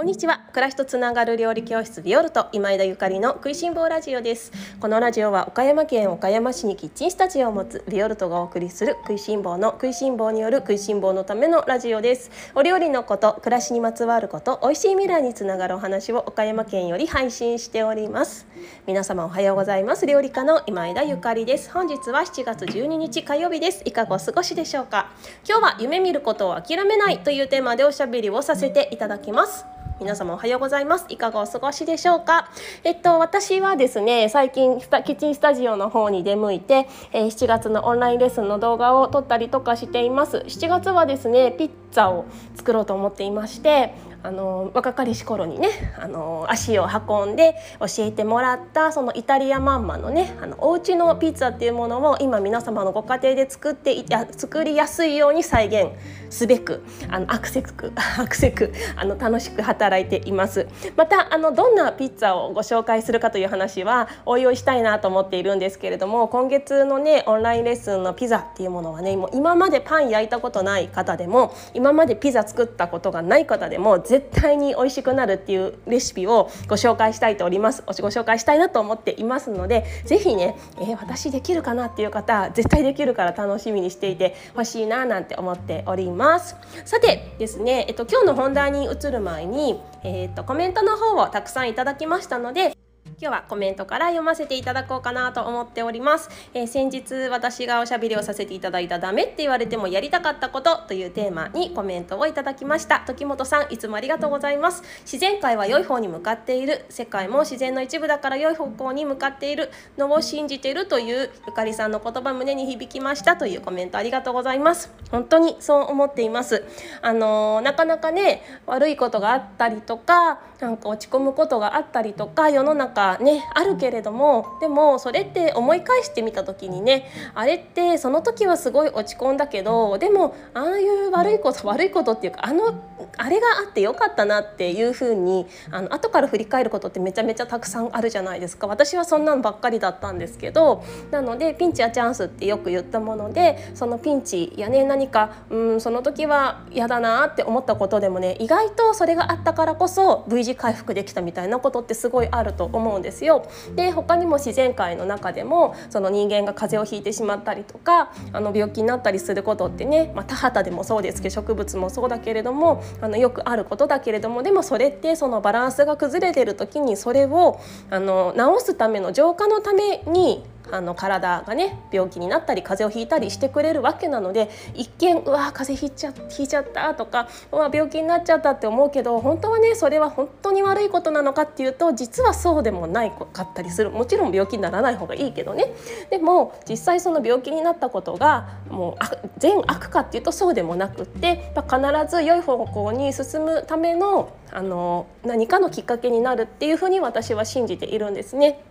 [0.00, 0.40] こんにちは。
[0.54, 4.50] 暮らしとつながる料理教室ビオルト今枝ゆかりの食いしん坊ラジオです。
[4.80, 12.30] このラジオは岡山県岡山市にキッチンスタジオを持つビオルトがお送りする食いしん坊の食いしん坊による食いしん坊のためのラジオです。
[12.54, 18.46] お料理のこと暮らしにまつわること美味しい未来につながるお話を岡山県より配信しております。
[18.86, 20.06] 皆様おはようございます。
[20.06, 21.70] 料理家の今枝ゆかりです。
[21.70, 23.82] 本日は7月12日火曜日です。
[23.84, 25.10] いかがお過ごしでしょうか。
[25.46, 29.66] 今日は夢見ることを諦めないというテーマでおしゃべりをさせていただきます。
[30.00, 31.04] 皆様おはようございます。
[31.10, 32.48] いかがお過ごしでしょうか？
[32.84, 40.38] えっと私はですね最近キッチンスタジオの方に出向いて、えー、7月のオンラインレッスンの動画を撮ったりとかしています。
[40.38, 43.92] 7月はですねピッツァを作ろうと思っていまして
[44.22, 55.92] あの若かりし頃にねあの足を運んで教えてもらったそのイタリアマンマのねあのお家のピッツァっていうものを今皆様のご家庭で作っていや作りやすいように再現
[56.28, 60.66] すべくあのアクセクアクセクあの楽しく働いています。
[60.96, 77.84] またあのどんなピッツァをご紹介するかという話はおいおいしたいなと思っているんですけれども今月のねオンラインレッスンのピザっていうものはねもう今までパン焼いたことない方でも今までピザ作ったことがない方でも絶対に美味しくなるっていうレシピをご紹介したいとおります。
[77.86, 86.56] ご紹介したいなと思っていますので是非ね、えー、私できるかなっていう方絶対できるから楽しみにしていてほしいななんて思っております。
[86.84, 103.00] さてですね、えっと、今日の本題に移る前に、えー、っとコメントの方をたくさんいただきましたので今日はコメントから読ませていただこうかなと思っております、えー、先日私がおしゃべりをさせていただいたダメって言われてもやりたかったことというテーマにコメントをいただきました。
[103.00, 104.82] 時本さんいつもありがとうございます。
[105.02, 114.90] 自然界は良い方に向かっている世界も自然の一部だから良い方向に向かっているのを信じているというゆかりさんの言葉胸に響きましたというコメントありがとうございます。
[115.10, 116.64] 本当にそう思っています。
[117.02, 132.74] あのー、なかなかね悪いことがあったりとかなんか落ち込むことがあったりとか世の中かねあるけれどもでもそれって思い返してみた時にねあれってその時はすごい落ち込んだけどでもああいう悪いこと悪いことっていうかあの
[133.16, 138.66] あれがあってよかったなっていうふうにあの後から振り返ることってめちゃめちゃたくさんあるじゃないですか。
[138.66, 153.46] 私はそんなのばっかりだったんですけどなのでピンチやチャンスってよく言ったものでそのピンチやね何かうんその時は嫌だなって思ったことでもね意外とそれがあったからこそ V 字回復できたみたいなことってすごいあると思思うんですよ。
[153.76, 167.60] で他にも自然界の中でもその人間が風邪をひいてしまったりとかあの病気になったりすることってね、まあ、田畑でもそうですけど植物もそうだけれどもあのよくあることだけれどもでもそれってそのバランスが崩れてる時にそれを
[167.90, 185.72] あの治すための浄化のためにあの体がね病気になったり風邪をひいたりしてくれるわけなので一見うわ風邪ひいちゃひいちゃったとかうわ病気になっちゃったって思うけど本当はねそれは本当に悪いことなのかっていうと実はそうでもないかったりするもちろん病気にならない方がいいけどね
[186.10, 198.64] でも実際その病気になったことがもう善悪かっていうとそうでもなくって必ず良い方向に進むためのあの何かのきっかけになるっていうふうに私は信じているんですね。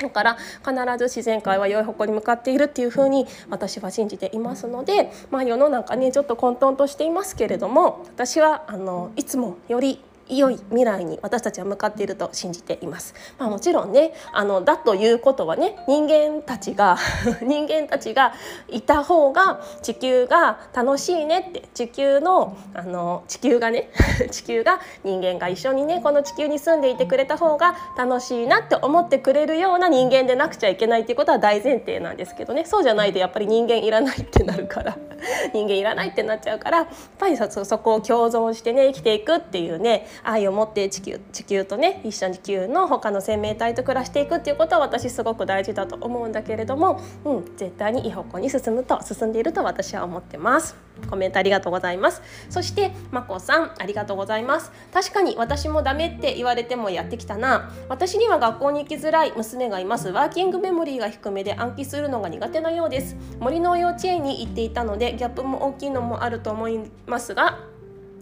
[0.00, 13.14] だから必ず自然界は良い方向に向かっているっていうふうに私は信じていますので、まあ、世の中ねちょっと混沌としていますけれども私はあのいつもより良い未来に私たちは向かっていると信じています。
[13.38, 16.96] まあ、もちろんねあのだということはね人間たちが
[17.42, 18.34] 人間たちが
[18.68, 23.90] いた方が地球が楽しいねって地球のあの地球がね
[24.30, 34.96] 地球が人間が一緒にねこの地球に住んでいてくれた方が楽しいなって思ってくれるような人間でなくちゃいけないっていうことは大前提なんですけどねそうじゃないとやっぱり人間いらないってなるから
[35.52, 36.86] 人間いらないってなっちゃうからやっ
[37.18, 50.87] ぱりそこを共存してね生きていくっていうね愛を持って地球地球とね一緒に地球の他の生命体と暮らしていくっていうことは私すごく大事だと思うんだけれども、うん、絶対にいい方向に進むと進んでいると私は思ってます。
[51.08, 52.22] コメントありがとうございます。
[52.50, 54.72] そしてまこさんありがとうございます。
[54.92, 57.70] 確かに私もダメって言われてもやってきたな。
[57.88, 60.08] 私には学校に行きづらい娘がいます。
[60.10, 63.16] ワーキングメモリーが低めで暗記するのが苦手なようです。
[63.40, 67.58] 森の幼稚園に行っていたのでギャップも大きいのもあると思いますが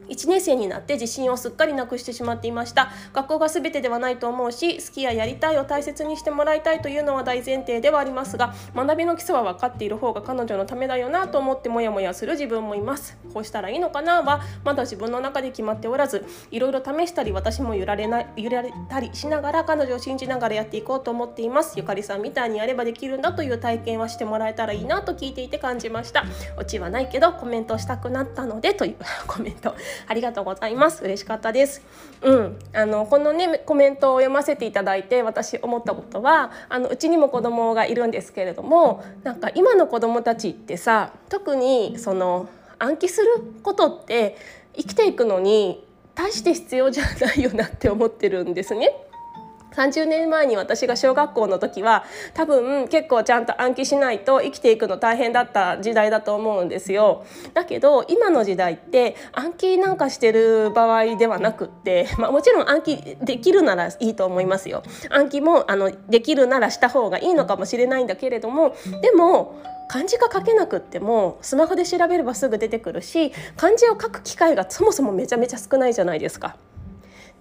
[0.08, 2.91] 1年生になって自信をすっかりなくしてしまっていました。
[3.12, 13.17] 学校が全てではないと思うし好きややりたいを大切にしてもらいたいというのは大前提ではありますが学びの基礎は分かっている方が彼女のためだよなと思ってモヤモヤする自分もいます。
[13.32, 21.75] こうしたらいいのかなはまだ自分の中で決まっておらずいろいろ試したり私も揺られない揺られたりしながら彼女を信じながらやっていこうと思っています。
[21.76, 26.25] ゆかりさんみたいにやればできるんだという体験はしてもらえたらいいなと聞いていて感じました。
[26.56, 29.75] オチはないけどコメントしたくなったのでというコメント。
[30.06, 31.02] ありがとうございます。
[31.04, 31.82] 嬉しかったです。
[32.22, 32.58] うん。
[32.72, 42.48] あのこのねコメントを読ませていただいて私思ったことはあのうちにも子供がいるんですけれどもなんか今の子供たちってさ特にその
[42.78, 43.28] 暗記する
[43.62, 44.37] ことって
[44.75, 45.84] 生きていくのに
[46.14, 48.90] 大して必要じゃないよなって思ってるんですね。
[49.76, 57.25] 30年前に私が小学校の時は多分結構ちゃんと暗記しないと生きていくの大変だった時代だと思うんですよ。
[57.55, 64.82] だけど今の時代って暗記なんかしてる場合ではなくって、まあ、もちろん暗記できるならいいと思いますよ。
[65.11, 76.56] 暗記もあのできるならした方がいいのかもしれないんだけれどもでも漢字が書けなくってもスマホで調べればすぐ出てくるし漢字を書く機会がそもそもめちゃめちゃ少ないじゃないですか。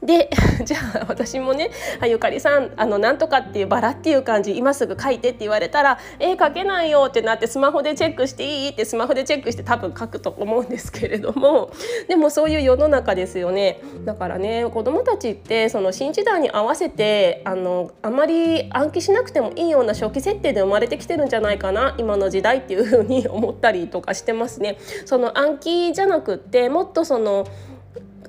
[0.01, 0.29] で
[0.63, 11.71] じゃあ私もね「あゆかりさんあのなんとかっていうバラっていう漢字今すぐ書いて」って言われたら「えー、書けないよ」ってなってスマホでチェックしていいってスマホでチェックして多分書くと思うんですけれども
[12.07, 24.77] でもそういう世の中ですよねだからね子どもたちってその新時代に合わせてあのあまり暗記しなくてもいいような初期設定で生まれてきてるんじゃないかな今の時代っていうふうに 思ったりとかしてますね。
[25.05, 27.47] その暗記じゃなくってもっとその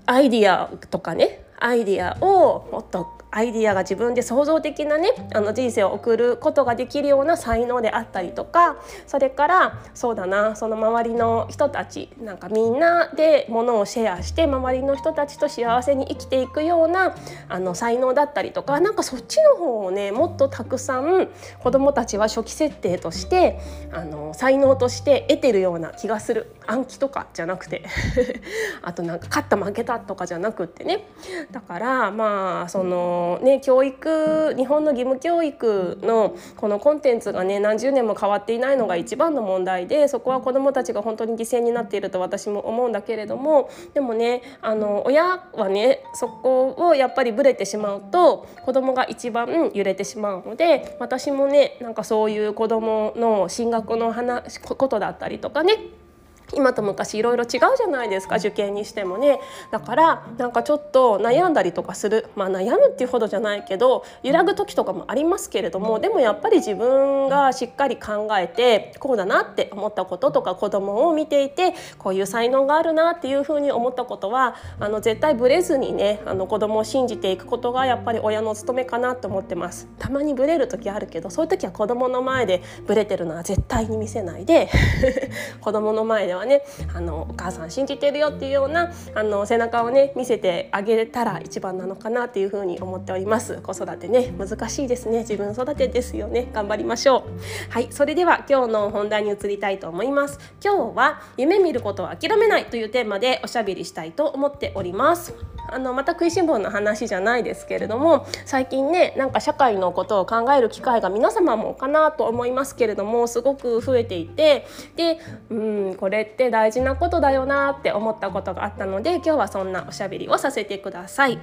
[0.07, 3.07] アイディアとかねアイディアをもっと
[3.37, 17.15] アイディアが自分で創造的なねあの人生を送ることができるような才能であったりとかそれからそうだなその周りの人たちなんかみんなでものをシェアして周りの人たちと幸せに生きていくような
[17.51, 21.29] あの才能だったりとかなんかそっちの方をねもっとたくさん
[21.63, 23.61] 子どもたちは初期設定として
[23.93, 26.55] あの才能として得てるような気がする。
[26.67, 27.85] 暗記とかじゃなくて。
[28.83, 31.07] あとなんか勝った負けたとかじゃなくってね。
[31.51, 56.06] だからまあそのね教育日本の義務教育のこのコンテンツがね何十年も変わっていないのが一番の問題でそこは子どもたちが本当に犠牲になっていると私も思うんだけれどもでもねあの親はねそこをやっぱりブレてしまうと子どもが一番揺れてしまうので私もねなんかそういう子どもの進学の話ことだったりとかね
[56.55, 59.41] 今と昔いろいろ違うじゃないですか受験にしてもね。
[59.71, 62.29] だからなんかちょっと悩んだりとかする。
[62.37, 79.89] まあ悩むっていうほどじゃないけど揺らぐ時とかもありますけれどもでもやっぱり自分がしっかり考えてこうだなって思ったこととか子供を見ていてこういう才能があるなっていうふうに思ったことはあの絶対ブレずにねあの子供を信じていくことがやっぱり親の務めかなと思ってます。
[79.99, 84.69] たまにブレる時あるけどそういう時は子供の前でブレてるのは絶対に見せないで
[85.61, 86.63] 子供の前ではね
[86.95, 93.61] あのお母さん信じてるよっていうようなあの背中をね見せてあげたら一番なのかなっていうふうに思っております。
[93.63, 95.21] 子育てね難しいですね。
[95.21, 96.49] 自分育てですよね。
[96.53, 97.71] 頑張りましょう。
[97.71, 100.39] はいそれでは今日の本題に移りたいと思います。
[100.65, 105.56] 今日は夢見ることを諦めないというテーマでおしゃべりしたいと思っております。
[105.69, 114.67] あのまた食いしん坊の話じゃないですけれども最近ねなんか社会のことを考える機会が皆様もかなと思いますけれどもすごく増えていて
[114.97, 115.19] で
[115.51, 115.55] う
[115.91, 121.39] んこれって大事なことだよなって思ったことがあったので今日はそんなおしゃべりをさせてください。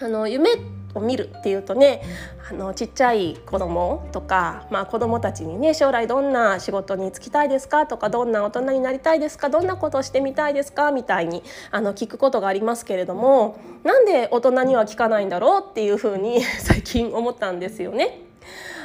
[0.00, 0.50] あの夢
[0.94, 2.02] を見るっていうとね
[2.50, 18.20] あのちっちゃい子供とか、まあ、子供たちにね将来どんな仕事に就きたいですかとかどんな大人になりたいですかどんなことをしてみたいですかみたいにあの聞くことがありますけれどもなんで大人には聞かないんだろうっていうふうに最近思ったんですよね。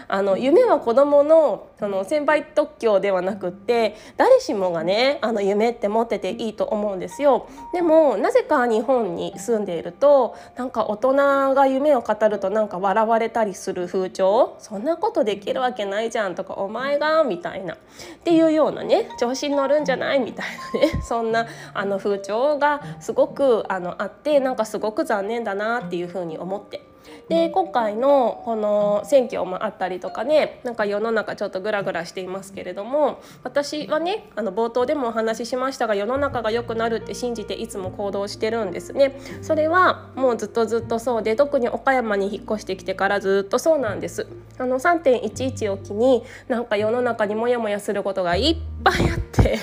[0.08, 7.48] あの夢は子どものその先輩特許ではなくって誰しもがねあの夢って持ってていいと思うんですよ。
[7.74, 11.14] でもなぜか日本に住んでいるとなんか大人
[11.54, 14.56] が夢を語るとなんか笑われたりする風潮？
[14.60, 17.24] そんなことできるわけないじゃんとかお前が？
[17.24, 17.74] みたいな。
[17.74, 17.78] っ
[18.24, 20.20] ていうようなね調子に乗るんじゃない？
[20.20, 21.02] みたいなね。
[21.04, 26.82] そんなあの風潮がすごくあのあってなんかすごく残念だなっていうふうに思って。
[27.30, 39.20] で今回のこの選挙もあったりとかねなんか世の中ちょっとグラグラしていますけれども私はねあの冒頭でもお話ししましたが世の中が良くなるって信じていつも行動してるんですね。
[39.42, 44.28] それはもうずっとずっとそうで特に岡山に引っ越してきてからずっとそうなんです。
[44.58, 49.60] あの3.11を機になんか世の中にモヤモヤすることがいっぱいあって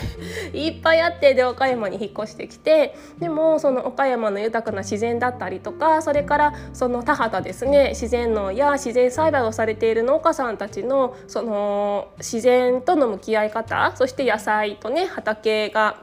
[0.52, 15.97] いっぱいあって で岡山に引っ越してきてでもその岡山の豊かな自然だったりとかそれからその田畑ですね自然農や自然栽培をされている農家さんたちのその自然との向き合い方そして野菜とね畑が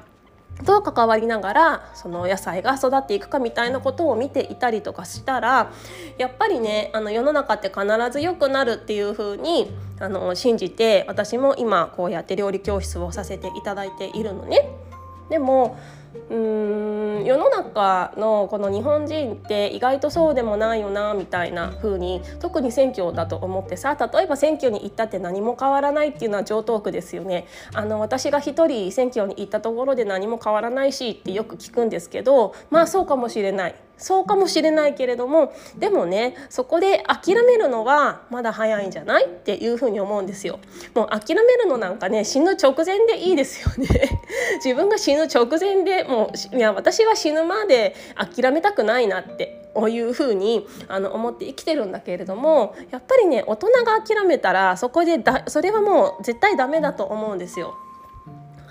[0.61, 5.71] と関わりながらその野菜が育っていくかみたいなことを見ていたりとかしたら
[6.17, 14.69] やっぱりねあの世の中って必ず良くなるっていう風にあに信じて私も今こうやって料理教室をさせていただいているのね。
[15.29, 15.77] でも
[16.29, 27.47] うーん世の中のこの日本人って意外とそうでもないよなみたいな風に特に選挙だと思ってさ例えば選挙に行ったって何も変わらないっていうのは常套句ですよね。
[27.73, 33.75] あの私が一人選挙に行ったところで何も変わらないしってよく聞くんですけどまあそうかもしれない。
[34.01, 40.59] そうかもしれないけれどもでもねそこで諦めるのはまだ早いんじゃないっていうふうに思うんですよ。
[40.95, 43.87] もう諦めるのなんかね死ぬ直前でいいですよね。
[44.63, 57.75] 自分が死ぬ直前でもういや私は死ぬまで諦めたくないなっていうふうにあの思って生きてるんだけれどもやっぱりね大人が諦めたらそこでだそれはもう絶対ダメだと思うんですよ。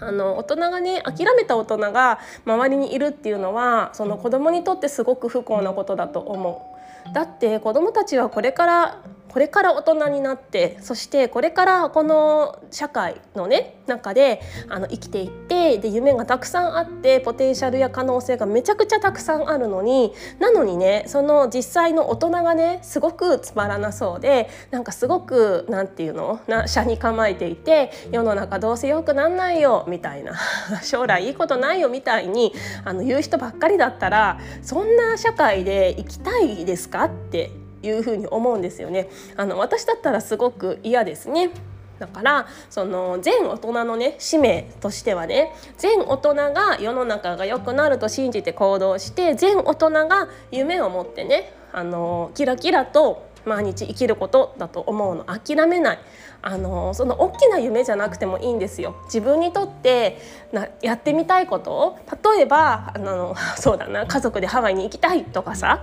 [0.00, 6.66] あの大人がね諦めた大人が周りにいるっていうのはその子供にとってすごく不幸なことだと思
[7.08, 7.12] う。
[7.12, 8.98] だって子供たちはこれから
[9.30, 30.34] これから大人になってそしてこれからこの社会のね中であの生きていってで夢がたくさんあってポテンシャルや可能性がめちゃくちゃたくさんあるのになのにねその実際の大人がねすごくつまらなそうでなんかすごくなんていうのな車に構えていて世の中どうせ良くなんないよみたいな
[30.82, 32.52] 将来いいことないよみたいに
[32.84, 37.50] あの言う人ばっかりだったらそんな社会で生きたいですかって
[37.82, 39.08] いうふうに思うんですよね。
[39.36, 41.50] あの私だったらすごく嫌ですね。
[41.98, 55.98] だからその全大人のね使命としてはね全大人が世の中が良くなると信じて行動して全大人が夢を持ってねあのキラキラと毎日生きることだと思うの諦めない
[56.42, 60.18] あのその大きな夢じゃなくてもいいんですよ自分にとって
[60.52, 61.98] なやってみたいことを
[62.34, 65.82] 例えばあのそうだな家族でハワイに行きたいとかさ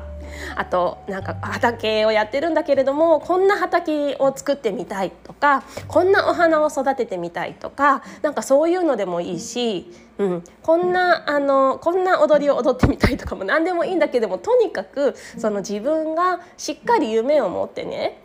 [0.55, 18.22] あとなんか畑をやってるんだけれどもこんな畑を作ってみたいとかこんなお花を育ててみたいとかなんかそういうのでもいいし、うん、こんなあのこんな踊りを踊ってみたいとかも何でもいいんだけどもとにかくその自分がしっかり夢を持ってね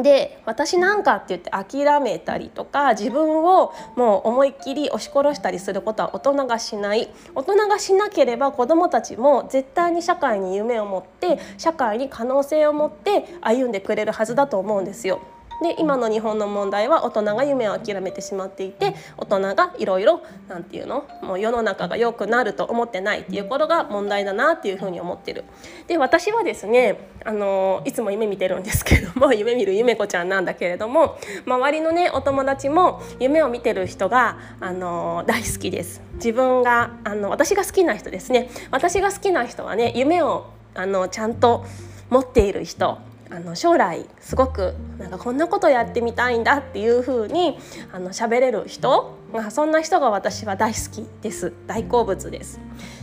[0.00, 15.20] で私なんかって言って諦めたりとか自分をもう思いっきり押し殺したりすることは大人がしない大人がしなければ子どもたちも絶対に社会に夢を持って社会に可能性を持って歩んでくれるはずだと思うんですよ。
[15.62, 25.44] で今の日本の問題は大人が夢を諦めてしまっていて大人がいろいろなんていうのもう世の中が良くなると思ってないっていうことが問題だなっていうふうに思ってる。
[25.86, 36.02] で私はですねあのいつも夢見てるんですけども 夢見る夢子ちゃんなんだけれども周りのねお友達も夢を見てる人があの大好きです。
[36.14, 41.64] 自分があの私が好きな人ですね私が好きな人はね夢をあのちゃんと
[42.10, 42.98] 持っている人
[43.32, 47.58] あの将来すごくなんかこんなことやってみたいんだっていうふうに
[47.90, 52.60] あの喋れる人、まあ、そんな人が私は大好きです大好物です。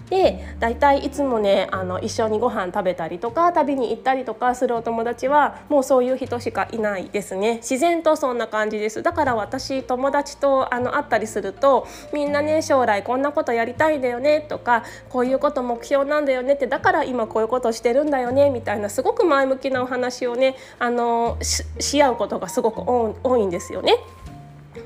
[0.10, 23.98] で大体いつもねあの一緒にご飯食べたりとか旅に行ったりとかするお友達はもうそういう人しかいないですね自然とそんな感じですだから私友達とあの会ったりするとみんなね将来こんなことやりたいんだよねとかこういうこと目標なんだよねってだから今こういうことしてるんだよねみたいなすごく前向きなお話をねあのし合うことがすごく多いんですよね。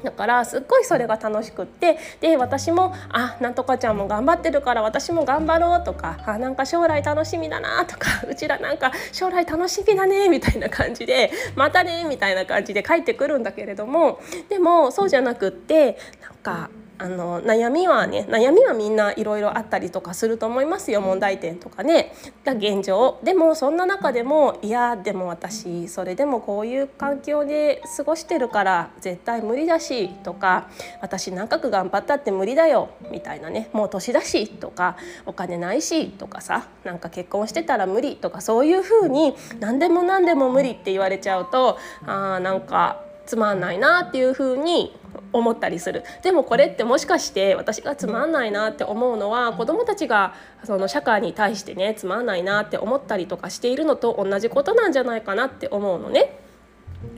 [0.03, 14.19] だからすっごいそれが楽しくってで私も「あなんとかちゃんも頑張ってるから私も頑張ろう」とか「あなんか将来楽しみだな」とか「うちらなんか将来楽しみだね」みたいな感じで「またね」みたいな感じで帰ってくるんだけれども
[14.49, 16.69] でもそうじゃなくってなんか
[16.99, 22.13] あの悩みはね悩みはみんないろいろあったりとかすると思いますよ問題点とかね。
[22.45, 30.69] が現状でもそんな中でもいやでも私それでもこういう環境で過ごしてるから絶対無理だしとか
[31.01, 33.69] 私長く頑張ったって無理だよみたいなね。
[33.73, 44.95] もう年だしとかお金ないしとかさなんか結婚してたら無理とかそういうふうに何でも何でも無理って言われちゃうとあなんかつまんないなっていうふうに
[45.31, 56.39] 思ったりするでもこれってもしかして私がつまんないなって思うのは子どもたちがその社会に対してねつまんないなって思ったりとかしているのと同じことなんじゃないかなって思うのね。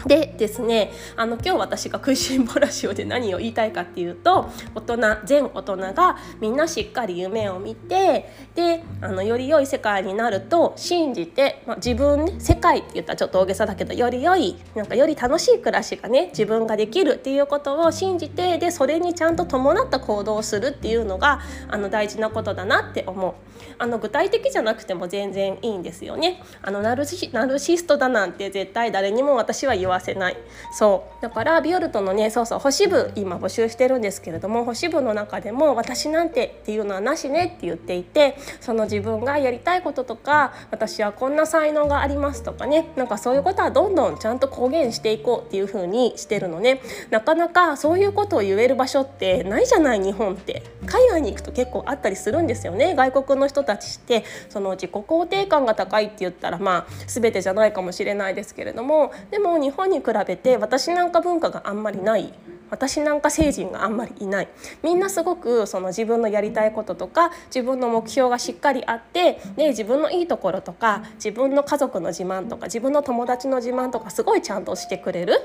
[0.06, 23.34] でですねあの今日私が「食いしん坊ラジオ」で何を言いたいかっていうと大人全大人がみんなしっかり夢を見てであのより良い世界になると信じて、まあ、自分、ね、世界って言ったらちょっと大げさだけどより良いなんかより楽しい暮らしがね自分ができるっていうことを信じてでそれにちゃんと伴った行動をするっていうのがあの大事なことだなって思う。
[23.78, 26.42] あの具体的じゃなくても全然いいんですよね。
[26.62, 30.38] あのナルシナルシストだなんて絶対誰にも私は言わせない。
[30.74, 31.22] そう。
[31.22, 46.82] だからビオルトのねそうそう星部今募集してるんですけれども星部の中でも私なんてっていうのはなしねって言っていてその自分がやりたいこととか私はこんな才能がありますとかねなんかそういうことはどんどんちゃんと公言していこうっていう風にしてるのね。
[47.10, 50.64] なかなかそういうことを言える場所ってないじゃない日本って。
[50.86, 52.96] 海外に行くと結構あったりするんですよね。
[52.96, 62.32] 外国の人たちってその自己肯定感が高いって言ったらまあ全てじゃないかもしれないですけれどもでも日本に比べて私なんか文化があんまりない
[62.70, 64.48] 私なんか成人があんまりいない
[64.84, 75.42] みんなすごくその自分のやりたいこととか自分の目標がしっかりあってで自分のいいところとか自分の家族の自慢とか自分の友達の自慢とかすごいちゃんとしてくれる。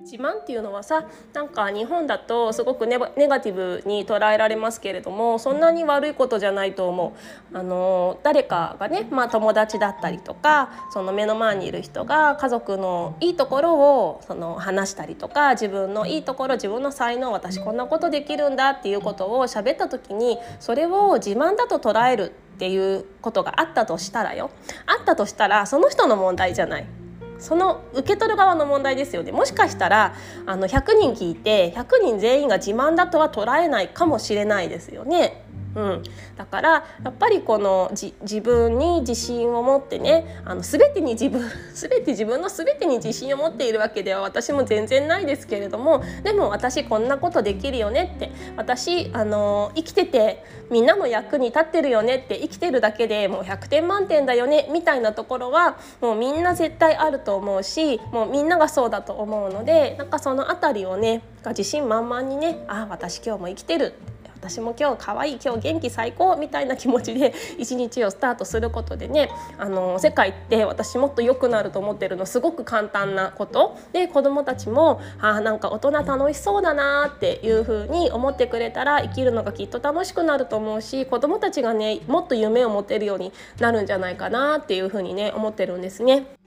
[0.00, 1.04] 自慢っていうのはさ
[1.34, 7.14] なんか日本だとすごくネガティブに捉えられますけれどもそんなに悪いことじゃないと思
[7.52, 7.58] う。
[7.58, 24.50] あの誰かがね、まあ、友達だったりとかその目の前にいる人が家族のいいところをその話したりとか自分のいいところ自分の才能私こんなことできるんだっていうことを喋った時にそれを自慢だと捉えるっていうことがあったとしたらよ
[24.86, 26.99] あったとしたらその人の問題じゃない。
[27.40, 30.14] その受け取る側の問題ですよねもしかしたら
[30.46, 35.44] あの100人聞いて100人全員が自慢だとは捉えないかもしれないですよね。
[35.74, 36.02] うん、
[36.36, 41.42] だからやっぱりこのじ自分に自信を持ってねあの全てに自分
[41.74, 63.94] 全て自分の全てに自信を持っているわけでは私も全然ないですけれどもでも私こんなことできるよねって私あの生きててみんなの役に立ってるよねって生きてるだけでもう100点満点だよねみたいなところはもうみんな絶対あると思うしもうみんながそうだと思うのでなんかその辺りをね自信満々にねあ私今日も生きてる。
[64.40, 86.39] 私も今日可愛い今日元気最高みたいな気持ちで 一日をスタートすることでねあの世界って私もっと良くなると思ってるのすごく簡単なことで子どもたちもあなんか大人楽しそうだなっていう風に思ってくれたら生きるのがきっと楽しくなると思うし子どもたちがねもっと夢を持てるようになるんじゃないかなっていう風にね思ってるんですね。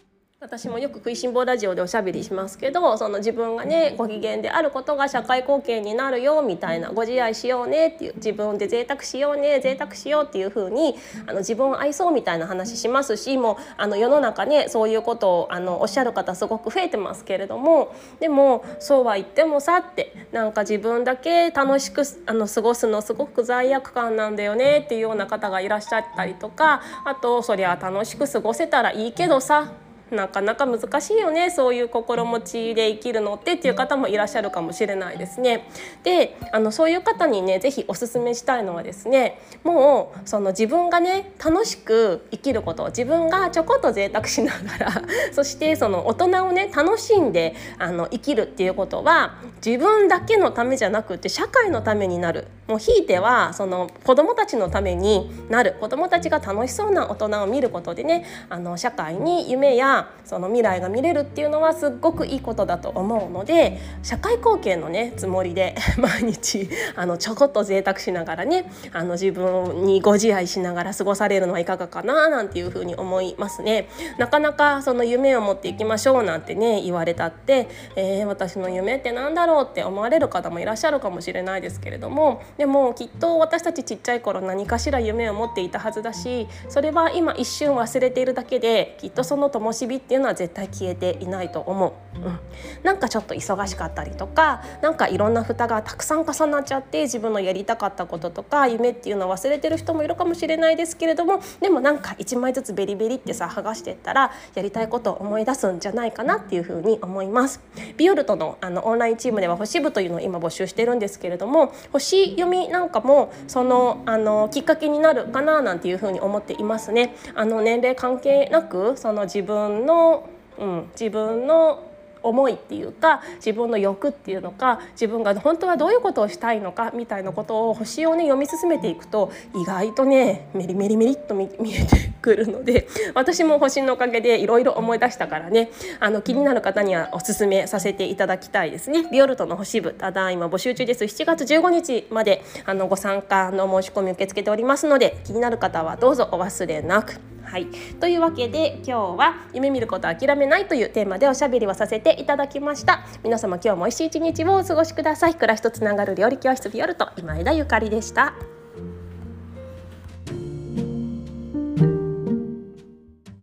[0.43, 10.95] 私もよく食いしん坊ラジオでおしゃべりしますけどその自分がねご機嫌であることが社会貢献になるよみたいなご自愛しようねっていう自分で贅沢しようね贅沢しようっていう風に
[11.27, 29.71] あに自分を愛そうみたいな話しますしもうあの世の中ねそういうことをあのおっしゃる方すごく増えてますけれどもでもそうは言ってもさってなんか自分だけ楽しくあの過ごすのすごく罪悪感なんだよねっていうような方がいらっしゃったりとかあとそりゃ楽しく過ごせたらいいけどさ
[30.13, 35.67] なかなか難しいよねそういう心持ちで生きるのってっていう方もいらっしゃるかもしれないですね。
[36.03, 44.91] であのそういう方にね是非おすすめしたいのはですねもうその自分がね楽しく生きること自分がちょこっと贅沢しながら
[45.33, 73.87] そしてその大人をね楽しんであの生きるっていうことは自分だけのためじゃなくて社会のためになるもうひいてはその子どもたちのためになる子どもたちが楽しそうな大人を見ることでねあの社会に夢やその未来が見れるっていうのはすっごくいいことだと思うので社会貢献のねつもりで 毎日あのちょこっと贅沢しながらねあの自分にご自愛しながら過ごされるのはいかがかななんていうふうに思いますね。
[74.17, 92.39] なかなかその夢を持っていきましょうなんてね言われたって、えー、私の夢って何だろうって思われる方もいらっしゃるかもしれないですけれどもでもきっと私たちちっちゃい頃何かしら夢を持っていたはずだしそれは今一瞬忘れているだけできっとその灯火っていうのは絶対消えていないと思う、うん、
[92.83, 107.61] なんかちょっと忙しかったりとかなんかいろんな蓋がたくさん重なっちゃって自分のやりたかったこととか夢っていうのを忘れてる人もいるかもしれないですけれどもでもなんか1枚ずつベリベリってさ剥がしてったらやりたいことを思い出すんじゃないかなっていうふうに思います。
[107.97, 117.15] ビオルトのあのオンラインチームでは星部というのを今募集してるんですけれども星読みなんかもそのあのきっかけになるかななんていうふうに思っていますね。
[117.35, 121.89] あの年齢関係なくその自分のうん、自分の
[122.23, 139.09] 思いっていうか自分の欲っていうのか自分が本当はどういうことをしたいのかみたいなことを星をね読み進めていくと意外とねメリメリメリっと見えてくるので私も星のおかげでいろいろ思い出したからねあの気になる方にはおすすめさせていただきたいですね。
[139.11, 147.19] ビオルトの星部ただいま募集中です7月15日まであのご参加の申し込み受け付けておりますので気になる方はどうぞお忘れなく。
[147.43, 147.67] はい、
[147.99, 153.05] というわけで今日は夢見ることを諦めないというテーマでおしゃべりをさせていただきました。
[153.23, 155.35] 皆様今日も美味しい一日をお過ごしください。
[155.35, 158.33] 暮らしとつながる料理教室ビオルト今枝ゆかりでした。